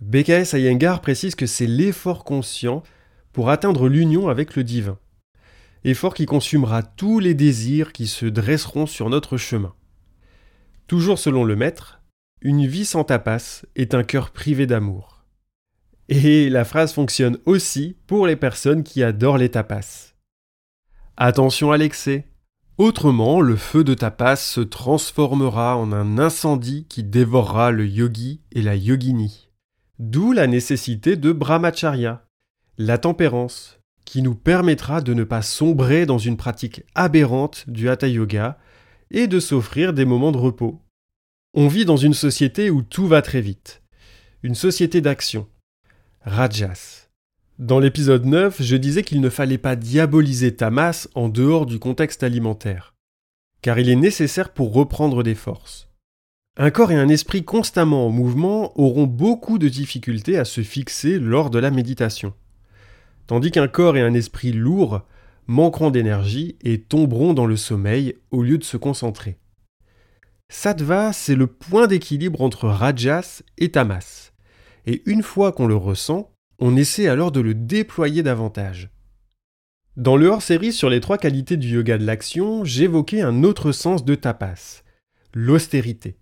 BKS 0.00 0.54
Iyengar 0.54 1.00
précise 1.00 1.36
que 1.36 1.46
c'est 1.46 1.68
l'effort 1.68 2.24
conscient 2.24 2.82
pour 3.32 3.50
atteindre 3.50 3.88
l'union 3.88 4.28
avec 4.28 4.56
le 4.56 4.64
divin 4.64 4.98
effort 5.84 6.14
qui 6.14 6.26
consumera 6.26 6.82
tous 6.82 7.18
les 7.18 7.34
désirs 7.34 7.92
qui 7.92 8.06
se 8.06 8.26
dresseront 8.26 8.86
sur 8.86 9.10
notre 9.10 9.36
chemin. 9.36 9.74
Toujours 10.86 11.18
selon 11.18 11.44
le 11.44 11.56
maître, 11.56 12.00
une 12.40 12.66
vie 12.66 12.84
sans 12.84 13.04
tapas 13.04 13.62
est 13.76 13.94
un 13.94 14.02
cœur 14.02 14.30
privé 14.30 14.66
d'amour. 14.66 15.24
Et 16.08 16.50
la 16.50 16.64
phrase 16.64 16.92
fonctionne 16.92 17.38
aussi 17.46 17.96
pour 18.06 18.26
les 18.26 18.36
personnes 18.36 18.82
qui 18.82 19.02
adorent 19.02 19.38
les 19.38 19.50
tapas. 19.50 20.14
Attention 21.16 21.70
à 21.72 21.76
l'excès. 21.76 22.26
Autrement, 22.78 23.40
le 23.40 23.56
feu 23.56 23.84
de 23.84 23.94
tapas 23.94 24.36
se 24.36 24.60
transformera 24.60 25.76
en 25.76 25.92
un 25.92 26.18
incendie 26.18 26.86
qui 26.88 27.04
dévorera 27.04 27.70
le 27.70 27.86
yogi 27.86 28.40
et 28.50 28.62
la 28.62 28.74
yogini. 28.74 29.50
D'où 29.98 30.32
la 30.32 30.46
nécessité 30.46 31.16
de 31.16 31.32
brahmacharya, 31.32 32.26
la 32.78 32.98
tempérance, 32.98 33.78
qui 34.04 34.22
nous 34.22 34.34
permettra 34.34 35.00
de 35.00 35.14
ne 35.14 35.24
pas 35.24 35.42
sombrer 35.42 36.06
dans 36.06 36.18
une 36.18 36.36
pratique 36.36 36.82
aberrante 36.94 37.64
du 37.68 37.88
hatha 37.88 38.08
yoga 38.08 38.58
et 39.10 39.26
de 39.26 39.40
s'offrir 39.40 39.92
des 39.92 40.04
moments 40.04 40.32
de 40.32 40.38
repos. 40.38 40.80
On 41.54 41.68
vit 41.68 41.84
dans 41.84 41.96
une 41.96 42.14
société 42.14 42.70
où 42.70 42.82
tout 42.82 43.06
va 43.06 43.22
très 43.22 43.40
vite. 43.40 43.82
Une 44.42 44.54
société 44.54 45.00
d'action. 45.00 45.46
Rajas. 46.22 47.08
Dans 47.58 47.78
l'épisode 47.78 48.24
9, 48.24 48.62
je 48.62 48.76
disais 48.76 49.02
qu'il 49.02 49.20
ne 49.20 49.28
fallait 49.28 49.58
pas 49.58 49.76
diaboliser 49.76 50.56
Tamas 50.56 51.08
en 51.14 51.28
dehors 51.28 51.66
du 51.66 51.78
contexte 51.78 52.22
alimentaire, 52.22 52.94
car 53.60 53.78
il 53.78 53.88
est 53.88 53.96
nécessaire 53.96 54.52
pour 54.52 54.72
reprendre 54.72 55.22
des 55.22 55.34
forces. 55.34 55.88
Un 56.56 56.70
corps 56.70 56.92
et 56.92 56.96
un 56.96 57.08
esprit 57.08 57.44
constamment 57.44 58.06
en 58.06 58.10
mouvement 58.10 58.78
auront 58.78 59.06
beaucoup 59.06 59.58
de 59.58 59.68
difficultés 59.68 60.38
à 60.38 60.44
se 60.44 60.62
fixer 60.62 61.18
lors 61.18 61.50
de 61.50 61.58
la 61.58 61.70
méditation 61.70 62.34
tandis 63.32 63.50
qu'un 63.50 63.66
corps 63.66 63.96
et 63.96 64.02
un 64.02 64.12
esprit 64.12 64.52
lourds 64.52 65.00
manqueront 65.46 65.90
d'énergie 65.90 66.58
et 66.60 66.82
tomberont 66.82 67.32
dans 67.32 67.46
le 67.46 67.56
sommeil 67.56 68.16
au 68.30 68.42
lieu 68.42 68.58
de 68.58 68.62
se 68.62 68.76
concentrer. 68.76 69.38
Sattva, 70.50 71.14
c'est 71.14 71.34
le 71.34 71.46
point 71.46 71.86
d'équilibre 71.86 72.42
entre 72.42 72.68
Rajas 72.68 73.40
et 73.56 73.70
Tamas. 73.70 74.32
Et 74.84 75.02
une 75.06 75.22
fois 75.22 75.50
qu'on 75.50 75.66
le 75.66 75.74
ressent, 75.74 76.30
on 76.58 76.76
essaie 76.76 77.08
alors 77.08 77.32
de 77.32 77.40
le 77.40 77.54
déployer 77.54 78.22
davantage. 78.22 78.90
Dans 79.96 80.18
le 80.18 80.26
hors-série 80.26 80.74
sur 80.74 80.90
les 80.90 81.00
trois 81.00 81.16
qualités 81.16 81.56
du 81.56 81.68
yoga 81.68 81.96
de 81.96 82.04
l'action, 82.04 82.66
j'évoquais 82.66 83.22
un 83.22 83.44
autre 83.44 83.72
sens 83.72 84.04
de 84.04 84.14
tapas, 84.14 84.82
l'austérité. 85.32 86.18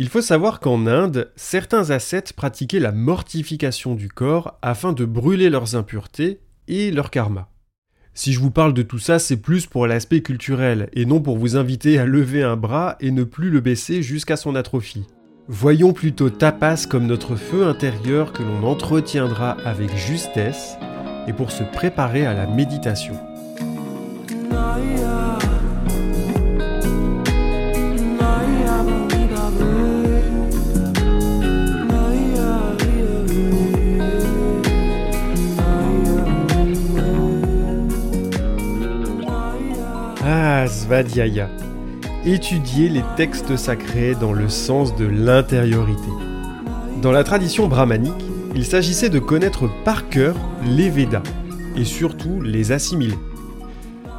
Il 0.00 0.08
faut 0.08 0.22
savoir 0.22 0.60
qu'en 0.60 0.86
Inde, 0.86 1.30
certains 1.36 1.90
ascètes 1.90 2.32
pratiquaient 2.32 2.80
la 2.80 2.90
mortification 2.90 3.94
du 3.94 4.08
corps 4.08 4.58
afin 4.62 4.94
de 4.94 5.04
brûler 5.04 5.50
leurs 5.50 5.76
impuretés 5.76 6.40
et 6.68 6.90
leur 6.90 7.10
karma. 7.10 7.50
Si 8.14 8.32
je 8.32 8.40
vous 8.40 8.50
parle 8.50 8.72
de 8.72 8.80
tout 8.80 8.98
ça, 8.98 9.18
c'est 9.18 9.36
plus 9.36 9.66
pour 9.66 9.86
l'aspect 9.86 10.22
culturel 10.22 10.88
et 10.94 11.04
non 11.04 11.20
pour 11.20 11.36
vous 11.36 11.54
inviter 11.54 11.98
à 11.98 12.06
lever 12.06 12.42
un 12.42 12.56
bras 12.56 12.96
et 13.00 13.10
ne 13.10 13.24
plus 13.24 13.50
le 13.50 13.60
baisser 13.60 14.00
jusqu'à 14.00 14.38
son 14.38 14.54
atrophie. 14.54 15.04
Voyons 15.48 15.92
plutôt 15.92 16.30
tapas 16.30 16.86
comme 16.88 17.06
notre 17.06 17.36
feu 17.36 17.66
intérieur 17.66 18.32
que 18.32 18.42
l'on 18.42 18.62
entretiendra 18.62 19.50
avec 19.66 19.94
justesse 19.98 20.78
et 21.28 21.34
pour 21.34 21.50
se 21.50 21.62
préparer 21.62 22.24
à 22.24 22.32
la 22.32 22.46
méditation. 22.46 23.20
Svadhyaya. 40.90 41.48
Étudier 42.24 42.88
les 42.88 43.04
textes 43.16 43.56
sacrés 43.56 44.16
dans 44.16 44.32
le 44.32 44.48
sens 44.48 44.96
de 44.96 45.04
l'intériorité. 45.04 46.10
Dans 47.00 47.12
la 47.12 47.22
tradition 47.22 47.68
brahmanique, 47.68 48.24
il 48.56 48.66
s'agissait 48.66 49.08
de 49.08 49.20
connaître 49.20 49.70
par 49.84 50.08
cœur 50.08 50.34
les 50.64 50.90
Védas 50.90 51.22
et 51.76 51.84
surtout 51.84 52.40
les 52.40 52.72
assimiler. 52.72 53.14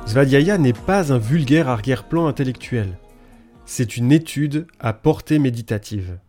Svadhyaya 0.05 0.57
n'est 0.57 0.71
pas 0.71 1.11
un 1.11 1.17
vulgaire 1.17 1.67
arrière-plan 1.67 2.25
intellectuel. 2.25 2.97
C'est 3.65 3.97
une 3.97 4.13
étude 4.13 4.65
à 4.79 4.93
portée 4.93 5.39
méditative. 5.39 6.19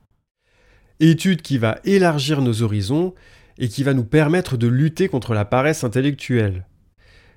Étude 0.99 1.43
qui 1.43 1.57
va 1.57 1.79
élargir 1.85 2.43
nos 2.43 2.63
horizons 2.63 3.15
et 3.59 3.69
qui 3.69 3.85
va 3.85 3.95
nous 3.95 4.03
permettre 4.03 4.57
de 4.57 4.67
lutter 4.67 5.07
contre 5.07 5.35
la 5.35 5.45
paresse 5.45 5.85
intellectuelle 5.85 6.67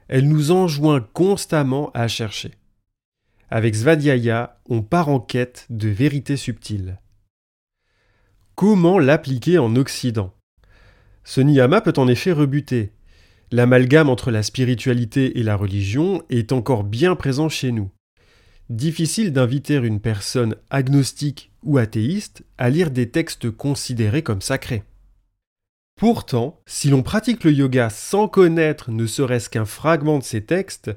elle 0.08 0.28
nous 0.28 0.52
enjoint 0.52 1.02
constamment 1.14 1.90
à 1.94 2.08
chercher. 2.08 2.52
Avec 3.50 3.76
Svadhyaya, 3.76 4.60
on 4.70 4.82
part 4.82 5.10
en 5.10 5.20
quête 5.20 5.68
de 5.70 5.90
vérités 5.90 6.38
subtiles. 6.38 7.00
Comment 8.56 8.98
l'appliquer 9.00 9.58
en 9.58 9.76
Occident? 9.76 10.34
Ce 11.24 11.42
niyama 11.42 11.82
peut 11.82 11.94
en 11.98 12.08
effet 12.08 12.32
rebuter. 12.32 12.92
L'amalgame 13.52 14.10
entre 14.10 14.32
la 14.32 14.44
spiritualité 14.44 15.40
et 15.40 15.44
la 15.44 15.56
religion 15.56 16.24
est 16.30 16.52
encore 16.52 16.84
bien 16.84 17.16
présent 17.16 17.50
chez 17.50 17.72
nous. 17.72 17.92
Difficile 18.70 19.32
d'inviter 19.32 19.76
une 19.76 20.00
personne 20.00 20.56
agnostique 20.72 21.52
ou 21.62 21.78
athéiste 21.78 22.44
à 22.58 22.70
lire 22.70 22.90
des 22.90 23.10
textes 23.10 23.52
considérés 23.52 24.24
comme 24.24 24.42
sacrés. 24.42 24.84
Pourtant, 25.96 26.60
si 26.66 26.90
l'on 26.90 27.04
pratique 27.04 27.44
le 27.44 27.54
yoga 27.54 27.90
sans 27.90 28.28
connaître 28.28 28.90
ne 28.90 29.06
serait-ce 29.06 29.50
qu'un 29.50 29.66
fragment 29.66 30.18
de 30.18 30.24
ces 30.24 30.44
textes, 30.44 30.92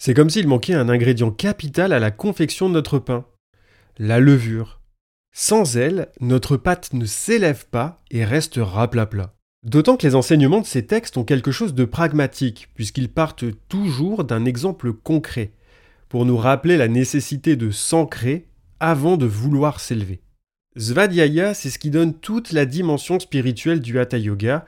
c'est 0.00 0.14
comme 0.14 0.30
s'il 0.30 0.48
manquait 0.48 0.72
un 0.72 0.88
ingrédient 0.88 1.30
capital 1.30 1.92
à 1.92 1.98
la 1.98 2.10
confection 2.10 2.70
de 2.70 2.74
notre 2.74 2.98
pain, 2.98 3.26
la 3.98 4.18
levure. 4.18 4.80
Sans 5.30 5.76
elle, 5.76 6.08
notre 6.20 6.56
pâte 6.56 6.94
ne 6.94 7.04
s'élève 7.04 7.66
pas 7.66 8.00
et 8.10 8.24
reste 8.24 8.58
raplapla. 8.58 9.34
D'autant 9.62 9.98
que 9.98 10.06
les 10.06 10.14
enseignements 10.14 10.62
de 10.62 10.66
ces 10.66 10.86
textes 10.86 11.18
ont 11.18 11.24
quelque 11.24 11.52
chose 11.52 11.74
de 11.74 11.84
pragmatique, 11.84 12.70
puisqu'ils 12.74 13.10
partent 13.10 13.44
toujours 13.68 14.24
d'un 14.24 14.46
exemple 14.46 14.94
concret, 14.94 15.52
pour 16.08 16.24
nous 16.24 16.38
rappeler 16.38 16.78
la 16.78 16.88
nécessité 16.88 17.54
de 17.56 17.70
s'ancrer 17.70 18.46
avant 18.80 19.18
de 19.18 19.26
vouloir 19.26 19.80
s'élever. 19.80 20.22
Svadhyaya, 20.78 21.52
c'est 21.52 21.68
ce 21.68 21.78
qui 21.78 21.90
donne 21.90 22.14
toute 22.14 22.52
la 22.52 22.64
dimension 22.64 23.20
spirituelle 23.20 23.80
du 23.80 23.98
Hatha 23.98 24.16
Yoga, 24.16 24.64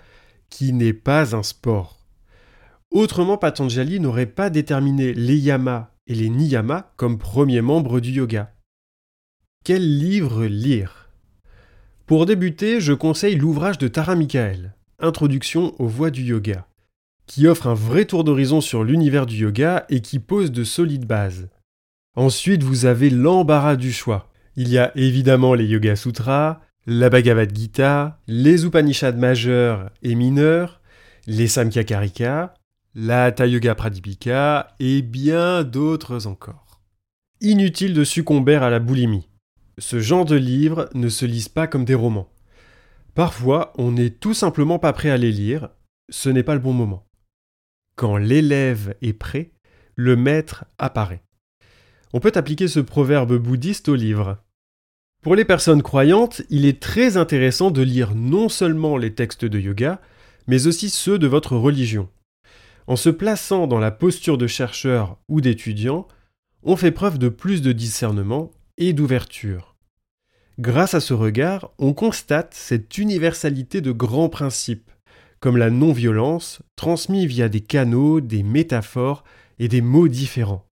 qui 0.51 0.75
n'est 0.75 0.93
pas 0.93 1.35
un 1.35 1.43
sport. 1.43 2.02
Autrement, 2.93 3.39
Patanjali 3.39 4.01
n'aurait 4.01 4.27
pas 4.27 4.51
déterminé 4.51 5.15
les 5.15 5.39
yamas 5.39 5.89
et 6.07 6.15
les 6.15 6.29
niyamas 6.29 6.93
comme 6.97 7.19
premiers 7.19 7.63
membres 7.63 8.01
du 8.01 8.11
yoga. 8.11 8.53
Quel 9.65 9.99
livre 9.99 10.45
lire? 10.45 11.09
Pour 12.05 12.27
débuter, 12.27 12.81
je 12.83 12.93
conseille 12.93 13.37
l'ouvrage 13.37 13.79
de 13.79 13.89
Tara 13.89 14.15
Michael, 14.15 14.75
Introduction 14.99 15.75
aux 15.81 15.87
voies 15.87 16.11
du 16.11 16.23
yoga, 16.23 16.67
qui 17.27 17.47
offre 17.47 17.67
un 17.67 17.75
vrai 17.75 18.05
tour 18.05 18.25
d'horizon 18.25 18.61
sur 18.61 18.85
l'univers 18.85 19.25
du 19.25 19.37
yoga 19.37 19.87
et 19.89 20.01
qui 20.01 20.19
pose 20.19 20.53
de 20.53 20.63
solides 20.63 21.07
bases. 21.07 21.49
Ensuite, 22.15 22.63
vous 22.63 22.85
avez 22.85 23.09
l'embarras 23.09 23.77
du 23.77 23.91
choix. 23.91 24.31
Il 24.55 24.69
y 24.69 24.77
a 24.77 24.93
évidemment 24.97 25.55
les 25.55 25.65
Yoga 25.65 25.97
Sutras, 25.97 26.61
la 26.87 27.09
Bhagavad 27.09 27.57
Gita, 27.57 28.21
les 28.27 28.67
Upanishads 28.67 29.17
majeurs 29.17 29.89
et 30.03 30.15
mineurs, 30.15 30.83
les 31.27 31.49
Samkhya 31.49 31.85
Karika, 31.85 32.53
la 32.95 33.25
Hatha 33.25 33.47
Yoga 33.47 33.75
Pradipika 33.75 34.75
et 34.79 35.01
bien 35.01 35.65
d'autres 35.65 36.27
encore. 36.27 36.83
Inutile 37.41 37.95
de 37.95 38.05
succomber 38.05 38.57
à 38.57 38.69
la 38.69 38.81
boulimie. 38.81 39.29
Ce 39.79 39.99
genre 40.01 40.27
de 40.27 40.37
livres 40.37 40.91
ne 40.93 41.09
se 41.09 41.25
lisent 41.25 41.49
pas 41.49 41.67
comme 41.67 41.87
des 41.87 41.95
romans. 41.95 42.29
Parfois, 43.15 43.73
on 43.79 43.93
n'est 43.93 44.11
tout 44.11 44.35
simplement 44.35 44.79
pas 44.79 44.93
prêt 44.93 45.11
à 45.11 45.17
les 45.17 45.33
lire, 45.33 45.71
ce 46.11 46.29
n'est 46.29 46.43
pas 46.43 46.55
le 46.55 46.61
bon 46.61 46.75
moment. 46.75 47.07
Quand 47.97 48.19
l'élève 48.19 48.95
est 49.01 49.15
prêt, 49.15 49.53
le 49.97 50.15
maître 50.15 50.67
apparaît. 50.79 51.23
On 52.13 52.21
peut 52.21 52.33
appliquer 52.35 52.69
ce 52.69 52.81
proverbe 52.81 53.37
bouddhiste 53.39 53.89
au 53.89 53.95
livre. 53.95 54.37
Pour 55.23 55.35
les 55.35 55.47
personnes 55.47 55.83
croyantes, 55.83 56.43
il 56.51 56.67
est 56.67 56.81
très 56.81 57.17
intéressant 57.17 57.71
de 57.71 57.81
lire 57.81 58.15
non 58.15 58.51
seulement 58.51 58.99
les 58.99 59.15
textes 59.15 59.47
de 59.47 59.59
yoga, 59.59 60.01
mais 60.47 60.67
aussi 60.67 60.91
ceux 60.91 61.19
de 61.19 61.27
votre 61.27 61.57
religion. 61.57 62.09
En 62.87 62.97
se 62.97 63.11
plaçant 63.11 63.67
dans 63.67 63.79
la 63.79 63.91
posture 63.91 64.39
de 64.39 64.47
chercheur 64.47 65.19
ou 65.29 65.41
d'étudiant, 65.41 66.09
on 66.63 66.77
fait 66.77 66.91
preuve 66.91 67.19
de 67.19 67.29
plus 67.29 67.63
de 67.63 67.73
discernement 67.73 68.51
et 68.79 68.93
d'ouverture. 68.93 69.77
Grâce 70.59 70.95
à 70.95 71.01
ce 71.01 71.15
regard, 71.15 71.71
on 71.79 71.93
constate 71.93 72.55
cette 72.55 72.99
universalité 72.99 73.81
de 73.81 73.93
grands 73.93 74.29
principes, 74.29 74.91
comme 75.41 75.57
la 75.57 75.71
non-violence, 75.71 76.61
transmis 76.77 77.27
via 77.27 77.49
des 77.49 77.61
canaux, 77.61 78.21
des 78.21 78.43
métaphores 78.43 79.25
et 79.59 79.69
des 79.69 79.81
mots 79.81 80.09
différents. 80.09 80.67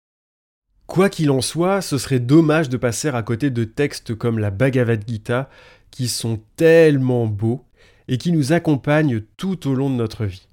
Quoi 0.87 1.09
qu'il 1.09 1.31
en 1.31 1.41
soit, 1.41 1.83
ce 1.83 1.99
serait 1.99 2.21
dommage 2.21 2.69
de 2.69 2.77
passer 2.77 3.09
à 3.09 3.23
côté 3.23 3.51
de 3.51 3.65
textes 3.65 4.15
comme 4.15 4.39
la 4.39 4.51
Bhagavad 4.51 5.05
Gita, 5.07 5.49
qui 5.91 6.09
sont 6.09 6.41
tellement 6.57 7.27
beaux 7.27 7.65
et 8.09 8.19
qui 8.19 8.33
nous 8.33 8.53
accompagnent 8.53 9.23
tout 9.37 9.69
au 9.69 9.75
long 9.75 9.89
de 9.89 9.95
notre 9.95 10.25
vie. 10.25 10.50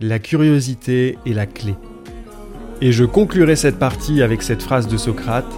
La 0.00 0.20
curiosité 0.20 1.18
est 1.26 1.32
la 1.32 1.46
clé. 1.46 1.74
Et 2.80 2.92
je 2.92 3.04
conclurai 3.04 3.56
cette 3.56 3.80
partie 3.80 4.22
avec 4.22 4.42
cette 4.42 4.62
phrase 4.62 4.86
de 4.86 4.96
Socrate 4.96 5.52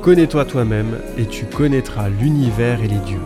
Connais-toi 0.00 0.44
toi-même 0.44 0.96
et 1.18 1.26
tu 1.26 1.44
connaîtras 1.44 2.08
l'univers 2.08 2.80
et 2.82 2.86
les 2.86 2.98
dieux. 2.98 3.18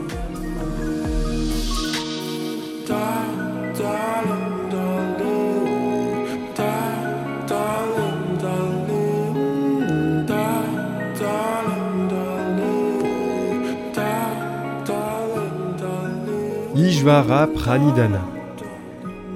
Ishvara. 16.75 17.49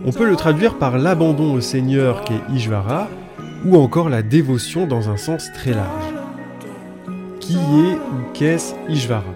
On 0.09 0.11
peut 0.11 0.27
le 0.27 0.37
traduire 0.37 0.79
par 0.79 0.97
l'abandon 0.97 1.53
au 1.53 1.61
Seigneur 1.61 2.25
qu'est 2.25 2.40
Ishvara, 2.55 3.11
ou 3.66 3.77
encore 3.77 4.09
la 4.09 4.23
dévotion 4.23 4.87
dans 4.87 5.11
un 5.11 5.18
sens 5.18 5.53
très 5.53 5.75
large. 5.75 6.14
Qui 7.40 7.57
est 7.57 7.94
ou 7.94 8.33
qu'est-ce 8.33 8.73
Ishvara? 8.88 9.35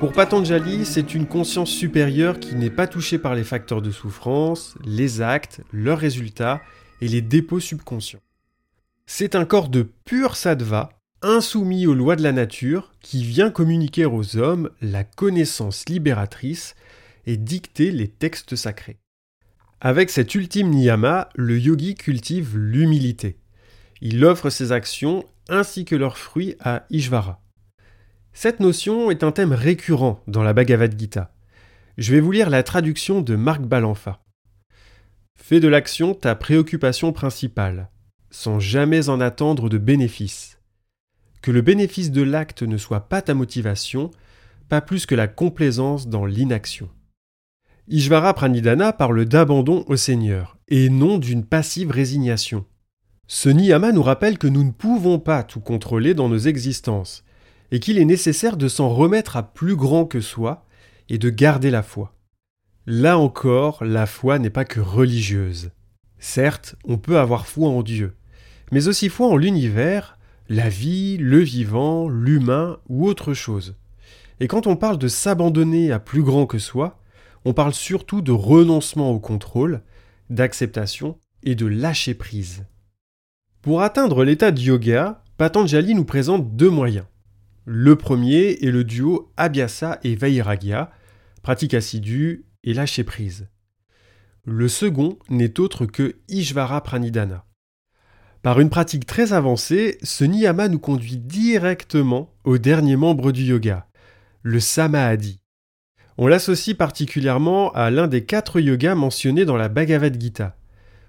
Pour 0.00 0.10
Patanjali, 0.10 0.84
c'est 0.84 1.14
une 1.14 1.28
conscience 1.28 1.70
supérieure 1.70 2.40
qui 2.40 2.56
n'est 2.56 2.70
pas 2.70 2.88
touchée 2.88 3.18
par 3.18 3.36
les 3.36 3.44
facteurs 3.44 3.82
de 3.82 3.92
souffrance, 3.92 4.74
les 4.84 5.20
actes, 5.20 5.60
leurs 5.72 6.00
résultats 6.00 6.60
et 7.00 7.06
les 7.06 7.22
dépôts 7.22 7.60
subconscients. 7.60 8.18
C'est 9.06 9.36
un 9.36 9.44
corps 9.44 9.68
de 9.68 9.88
pur 10.04 10.34
sattva, 10.34 10.88
insoumis 11.22 11.86
aux 11.86 11.94
lois 11.94 12.16
de 12.16 12.24
la 12.24 12.32
nature, 12.32 12.90
qui 13.00 13.22
vient 13.22 13.52
communiquer 13.52 14.06
aux 14.06 14.38
hommes 14.38 14.70
la 14.82 15.04
connaissance 15.04 15.88
libératrice 15.88 16.74
et 17.26 17.36
dicter 17.36 17.92
les 17.92 18.08
textes 18.08 18.56
sacrés. 18.56 18.98
Avec 19.80 20.10
cet 20.10 20.34
ultime 20.34 20.70
niyama, 20.70 21.28
le 21.34 21.58
yogi 21.58 21.94
cultive 21.94 22.56
l'humilité. 22.56 23.38
Il 24.00 24.24
offre 24.24 24.50
ses 24.50 24.72
actions 24.72 25.24
ainsi 25.48 25.84
que 25.84 25.96
leurs 25.96 26.18
fruits 26.18 26.56
à 26.60 26.84
Ishvara. 26.90 27.40
Cette 28.32 28.60
notion 28.60 29.10
est 29.10 29.22
un 29.22 29.32
thème 29.32 29.52
récurrent 29.52 30.22
dans 30.26 30.42
la 30.42 30.52
Bhagavad 30.52 30.98
Gita. 30.98 31.32
Je 31.98 32.12
vais 32.12 32.20
vous 32.20 32.32
lire 32.32 32.50
la 32.50 32.62
traduction 32.62 33.20
de 33.20 33.36
Marc 33.36 33.62
Balanfa. 33.62 34.24
Fais 35.38 35.60
de 35.60 35.68
l'action 35.68 36.14
ta 36.14 36.34
préoccupation 36.34 37.12
principale, 37.12 37.90
sans 38.30 38.58
jamais 38.58 39.08
en 39.08 39.20
attendre 39.20 39.68
de 39.68 39.78
bénéfice. 39.78 40.58
Que 41.42 41.50
le 41.50 41.60
bénéfice 41.60 42.10
de 42.10 42.22
l'acte 42.22 42.62
ne 42.62 42.76
soit 42.76 43.08
pas 43.08 43.22
ta 43.22 43.34
motivation, 43.34 44.10
pas 44.68 44.80
plus 44.80 45.06
que 45.06 45.14
la 45.14 45.28
complaisance 45.28 46.08
dans 46.08 46.24
l'inaction. 46.24 46.88
Ishvara 47.86 48.32
Pranidhana 48.32 48.94
parle 48.94 49.26
d'abandon 49.26 49.84
au 49.88 49.96
Seigneur, 49.96 50.56
et 50.68 50.88
non 50.88 51.18
d'une 51.18 51.44
passive 51.44 51.90
résignation. 51.90 52.64
Ce 53.26 53.50
niyama 53.50 53.92
nous 53.92 54.02
rappelle 54.02 54.38
que 54.38 54.46
nous 54.46 54.64
ne 54.64 54.70
pouvons 54.70 55.18
pas 55.18 55.42
tout 55.42 55.60
contrôler 55.60 56.14
dans 56.14 56.30
nos 56.30 56.38
existences, 56.38 57.24
et 57.70 57.80
qu'il 57.80 57.98
est 57.98 58.06
nécessaire 58.06 58.56
de 58.56 58.68
s'en 58.68 58.88
remettre 58.88 59.36
à 59.36 59.42
plus 59.42 59.76
grand 59.76 60.06
que 60.06 60.22
soi 60.22 60.64
et 61.10 61.18
de 61.18 61.28
garder 61.28 61.70
la 61.70 61.82
foi. 61.82 62.14
Là 62.86 63.18
encore, 63.18 63.84
la 63.84 64.06
foi 64.06 64.38
n'est 64.38 64.48
pas 64.48 64.64
que 64.64 64.80
religieuse. 64.80 65.70
Certes, 66.18 66.76
on 66.84 66.96
peut 66.96 67.18
avoir 67.18 67.46
foi 67.46 67.68
en 67.68 67.82
Dieu, 67.82 68.14
mais 68.72 68.88
aussi 68.88 69.10
foi 69.10 69.26
en 69.26 69.36
l'univers, 69.36 70.16
la 70.48 70.70
vie, 70.70 71.18
le 71.18 71.40
vivant, 71.40 72.08
l'humain 72.08 72.78
ou 72.88 73.06
autre 73.06 73.34
chose. 73.34 73.74
Et 74.40 74.48
quand 74.48 74.66
on 74.66 74.76
parle 74.76 74.96
de 74.96 75.08
s'abandonner 75.08 75.92
à 75.92 75.98
plus 75.98 76.22
grand 76.22 76.46
que 76.46 76.58
soi, 76.58 76.98
on 77.44 77.52
parle 77.52 77.74
surtout 77.74 78.22
de 78.22 78.32
renoncement 78.32 79.10
au 79.10 79.20
contrôle, 79.20 79.82
d'acceptation 80.30 81.18
et 81.42 81.54
de 81.54 81.66
lâcher 81.66 82.14
prise. 82.14 82.64
Pour 83.62 83.82
atteindre 83.82 84.24
l'état 84.24 84.50
de 84.50 84.60
yoga, 84.60 85.22
Patanjali 85.36 85.94
nous 85.94 86.04
présente 86.04 86.56
deux 86.56 86.70
moyens. 86.70 87.06
Le 87.64 87.96
premier 87.96 88.58
est 88.62 88.70
le 88.70 88.84
duo 88.84 89.32
Abhyasa 89.36 89.98
et 90.04 90.14
Vairagya, 90.14 90.90
pratique 91.42 91.74
assidue 91.74 92.44
et 92.62 92.74
lâcher 92.74 93.04
prise. 93.04 93.48
Le 94.44 94.68
second 94.68 95.18
n'est 95.30 95.58
autre 95.58 95.86
que 95.86 96.16
Ishvara 96.28 96.82
Pranidhana. 96.82 97.46
Par 98.42 98.60
une 98.60 98.68
pratique 98.68 99.06
très 99.06 99.32
avancée, 99.32 99.96
ce 100.02 100.24
niyama 100.24 100.68
nous 100.68 100.78
conduit 100.78 101.16
directement 101.16 102.34
au 102.44 102.58
dernier 102.58 102.96
membre 102.96 103.32
du 103.32 103.42
yoga, 103.42 103.86
le 104.42 104.60
Samadhi. 104.60 105.40
On 106.16 106.26
l'associe 106.26 106.76
particulièrement 106.76 107.72
à 107.72 107.90
l'un 107.90 108.06
des 108.06 108.24
quatre 108.24 108.60
yogas 108.60 108.94
mentionnés 108.94 109.44
dans 109.44 109.56
la 109.56 109.68
Bhagavad 109.68 110.20
Gita, 110.20 110.56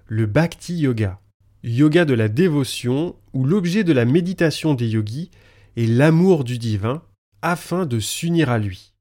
le 0.06 0.26
Bhakti 0.26 0.76
Yoga 0.76 1.20
yoga 1.66 2.04
de 2.04 2.14
la 2.14 2.28
dévotion, 2.28 3.16
où 3.32 3.44
l'objet 3.44 3.84
de 3.84 3.92
la 3.92 4.04
méditation 4.04 4.74
des 4.74 4.88
yogis 4.88 5.30
est 5.76 5.86
l'amour 5.86 6.44
du 6.44 6.58
divin, 6.58 7.02
afin 7.42 7.86
de 7.86 7.98
s'unir 7.98 8.50
à 8.50 8.58
lui. 8.58 8.92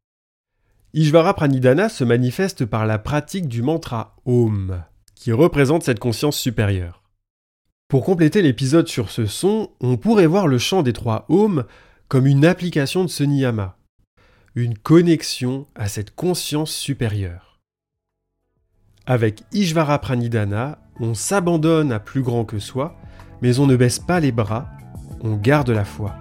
Ishvara 0.93 1.33
Pranidhana 1.33 1.89
se 1.89 2.03
manifeste 2.03 2.65
par 2.65 2.85
la 2.85 2.97
pratique 2.97 3.47
du 3.47 3.61
mantra 3.61 4.15
Om, 4.25 4.81
qui 5.13 5.31
représente 5.31 5.83
cette 5.83 5.99
conscience 5.99 6.37
supérieure. 6.37 7.03
Pour 7.87 8.03
compléter 8.03 8.41
l'épisode 8.41 8.87
sur 8.87 9.11
ce 9.11 9.25
son, 9.25 9.69
on 9.79 9.97
pourrait 9.97 10.25
voir 10.25 10.47
le 10.47 10.57
chant 10.57 10.81
des 10.81 10.93
trois 10.93 11.25
ohms 11.29 11.65
comme 12.07 12.25
une 12.27 12.45
application 12.45 13.03
de 13.03 13.09
ce 13.09 13.23
niyama, 13.23 13.77
une 14.55 14.77
connexion 14.77 15.67
à 15.75 15.89
cette 15.89 16.15
conscience 16.15 16.71
supérieure. 16.71 17.59
Avec 19.05 19.43
Ishvara 19.51 19.99
Pranidhana, 19.99 20.79
on 21.01 21.13
s'abandonne 21.13 21.91
à 21.91 21.99
plus 21.99 22.21
grand 22.21 22.45
que 22.45 22.59
soi, 22.59 22.95
mais 23.41 23.59
on 23.59 23.67
ne 23.67 23.75
baisse 23.75 23.99
pas 23.99 24.21
les 24.21 24.31
bras, 24.31 24.69
on 25.19 25.35
garde 25.35 25.71
la 25.71 25.83
foi. 25.83 26.15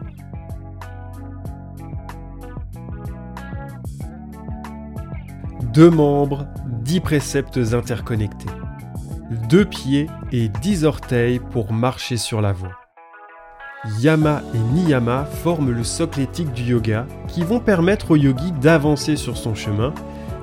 Deux 5.73 5.91
membres, 5.91 6.49
dix 6.83 7.01
préceptes 7.01 7.59
interconnectés. 7.73 8.51
Deux 9.49 9.65
pieds 9.65 10.09
et 10.33 10.49
dix 10.49 10.85
orteils 10.85 11.39
pour 11.39 11.73
marcher 11.73 12.17
sur 12.17 12.41
la 12.41 12.53
voie. 12.53 12.84
Yama 14.01 14.43
et 14.55 14.59
Niyama 14.59 15.27
forment 15.43 15.71
le 15.71 15.85
socle 15.85 16.21
éthique 16.21 16.53
du 16.53 16.63
yoga 16.63 17.07
qui 17.29 17.43
vont 17.43 17.61
permettre 17.61 18.13
au 18.13 18.17
yogi 18.17 18.53
d'avancer 18.53 19.17
sur 19.17 19.37
son 19.37 19.55
chemin 19.55 19.93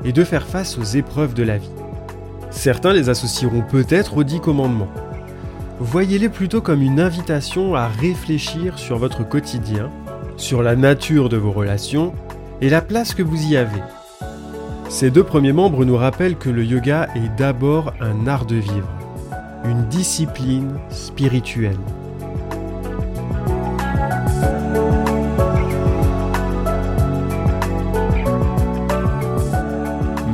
et 0.04 0.12
de 0.12 0.24
faire 0.24 0.46
face 0.46 0.78
aux 0.78 0.84
épreuves 0.84 1.34
de 1.34 1.44
la 1.44 1.58
vie. 1.58 1.72
Certains 2.50 2.94
les 2.94 3.10
associeront 3.10 3.62
peut-être 3.62 4.18
aux 4.18 4.24
dix 4.24 4.40
commandements. 4.40 4.92
Voyez-les 5.80 6.30
plutôt 6.30 6.62
comme 6.62 6.82
une 6.82 7.00
invitation 7.00 7.76
à 7.76 7.88
réfléchir 7.88 8.78
sur 8.78 8.98
votre 8.98 9.28
quotidien, 9.28 9.90
sur 10.38 10.62
la 10.62 10.76
nature 10.76 11.30
de 11.30 11.38
vos 11.38 11.52
relations 11.52 12.14
et 12.62 12.70
la 12.70 12.82
place 12.82 13.14
que 13.16 13.24
vous 13.24 13.52
y 13.52 13.58
avez 13.58 13.82
ces 14.92 15.10
deux 15.10 15.24
premiers 15.24 15.54
membres 15.54 15.86
nous 15.86 15.96
rappellent 15.96 16.38
que 16.38 16.50
le 16.50 16.66
yoga 16.66 17.08
est 17.16 17.34
d'abord 17.38 17.94
un 18.02 18.28
art 18.28 18.46
de 18.46 18.58
vivre, 18.58 18.90
une 19.64 19.86
discipline 19.86 20.74
spirituelle. 20.90 21.78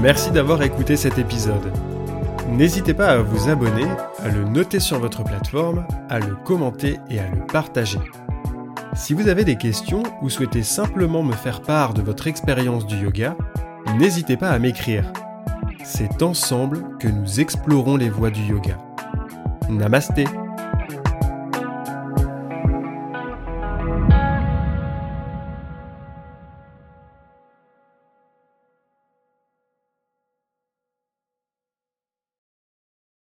Merci 0.07 0.31
d'avoir 0.31 0.63
écouté 0.63 0.95
cet 0.95 1.17
épisode. 1.17 1.69
N'hésitez 2.49 2.93
pas 2.93 3.07
à 3.07 3.17
vous 3.17 3.49
abonner, 3.49 3.89
à 4.19 4.29
le 4.29 4.45
noter 4.45 4.79
sur 4.79 4.99
votre 4.99 5.21
plateforme, 5.21 5.85
à 6.09 6.19
le 6.19 6.33
commenter 6.33 6.97
et 7.09 7.19
à 7.19 7.27
le 7.27 7.45
partager. 7.45 7.99
Si 8.95 9.13
vous 9.13 9.27
avez 9.27 9.43
des 9.43 9.57
questions 9.57 10.03
ou 10.21 10.29
souhaitez 10.29 10.63
simplement 10.63 11.23
me 11.23 11.33
faire 11.33 11.61
part 11.61 11.93
de 11.93 12.01
votre 12.01 12.27
expérience 12.27 12.87
du 12.87 12.95
yoga, 12.95 13.35
n'hésitez 13.97 14.37
pas 14.37 14.51
à 14.51 14.59
m'écrire. 14.59 15.11
C'est 15.83 16.23
ensemble 16.23 16.97
que 16.99 17.09
nous 17.09 17.41
explorons 17.41 17.97
les 17.97 18.09
voies 18.09 18.31
du 18.31 18.43
yoga. 18.43 18.77
Namasté 19.69 20.23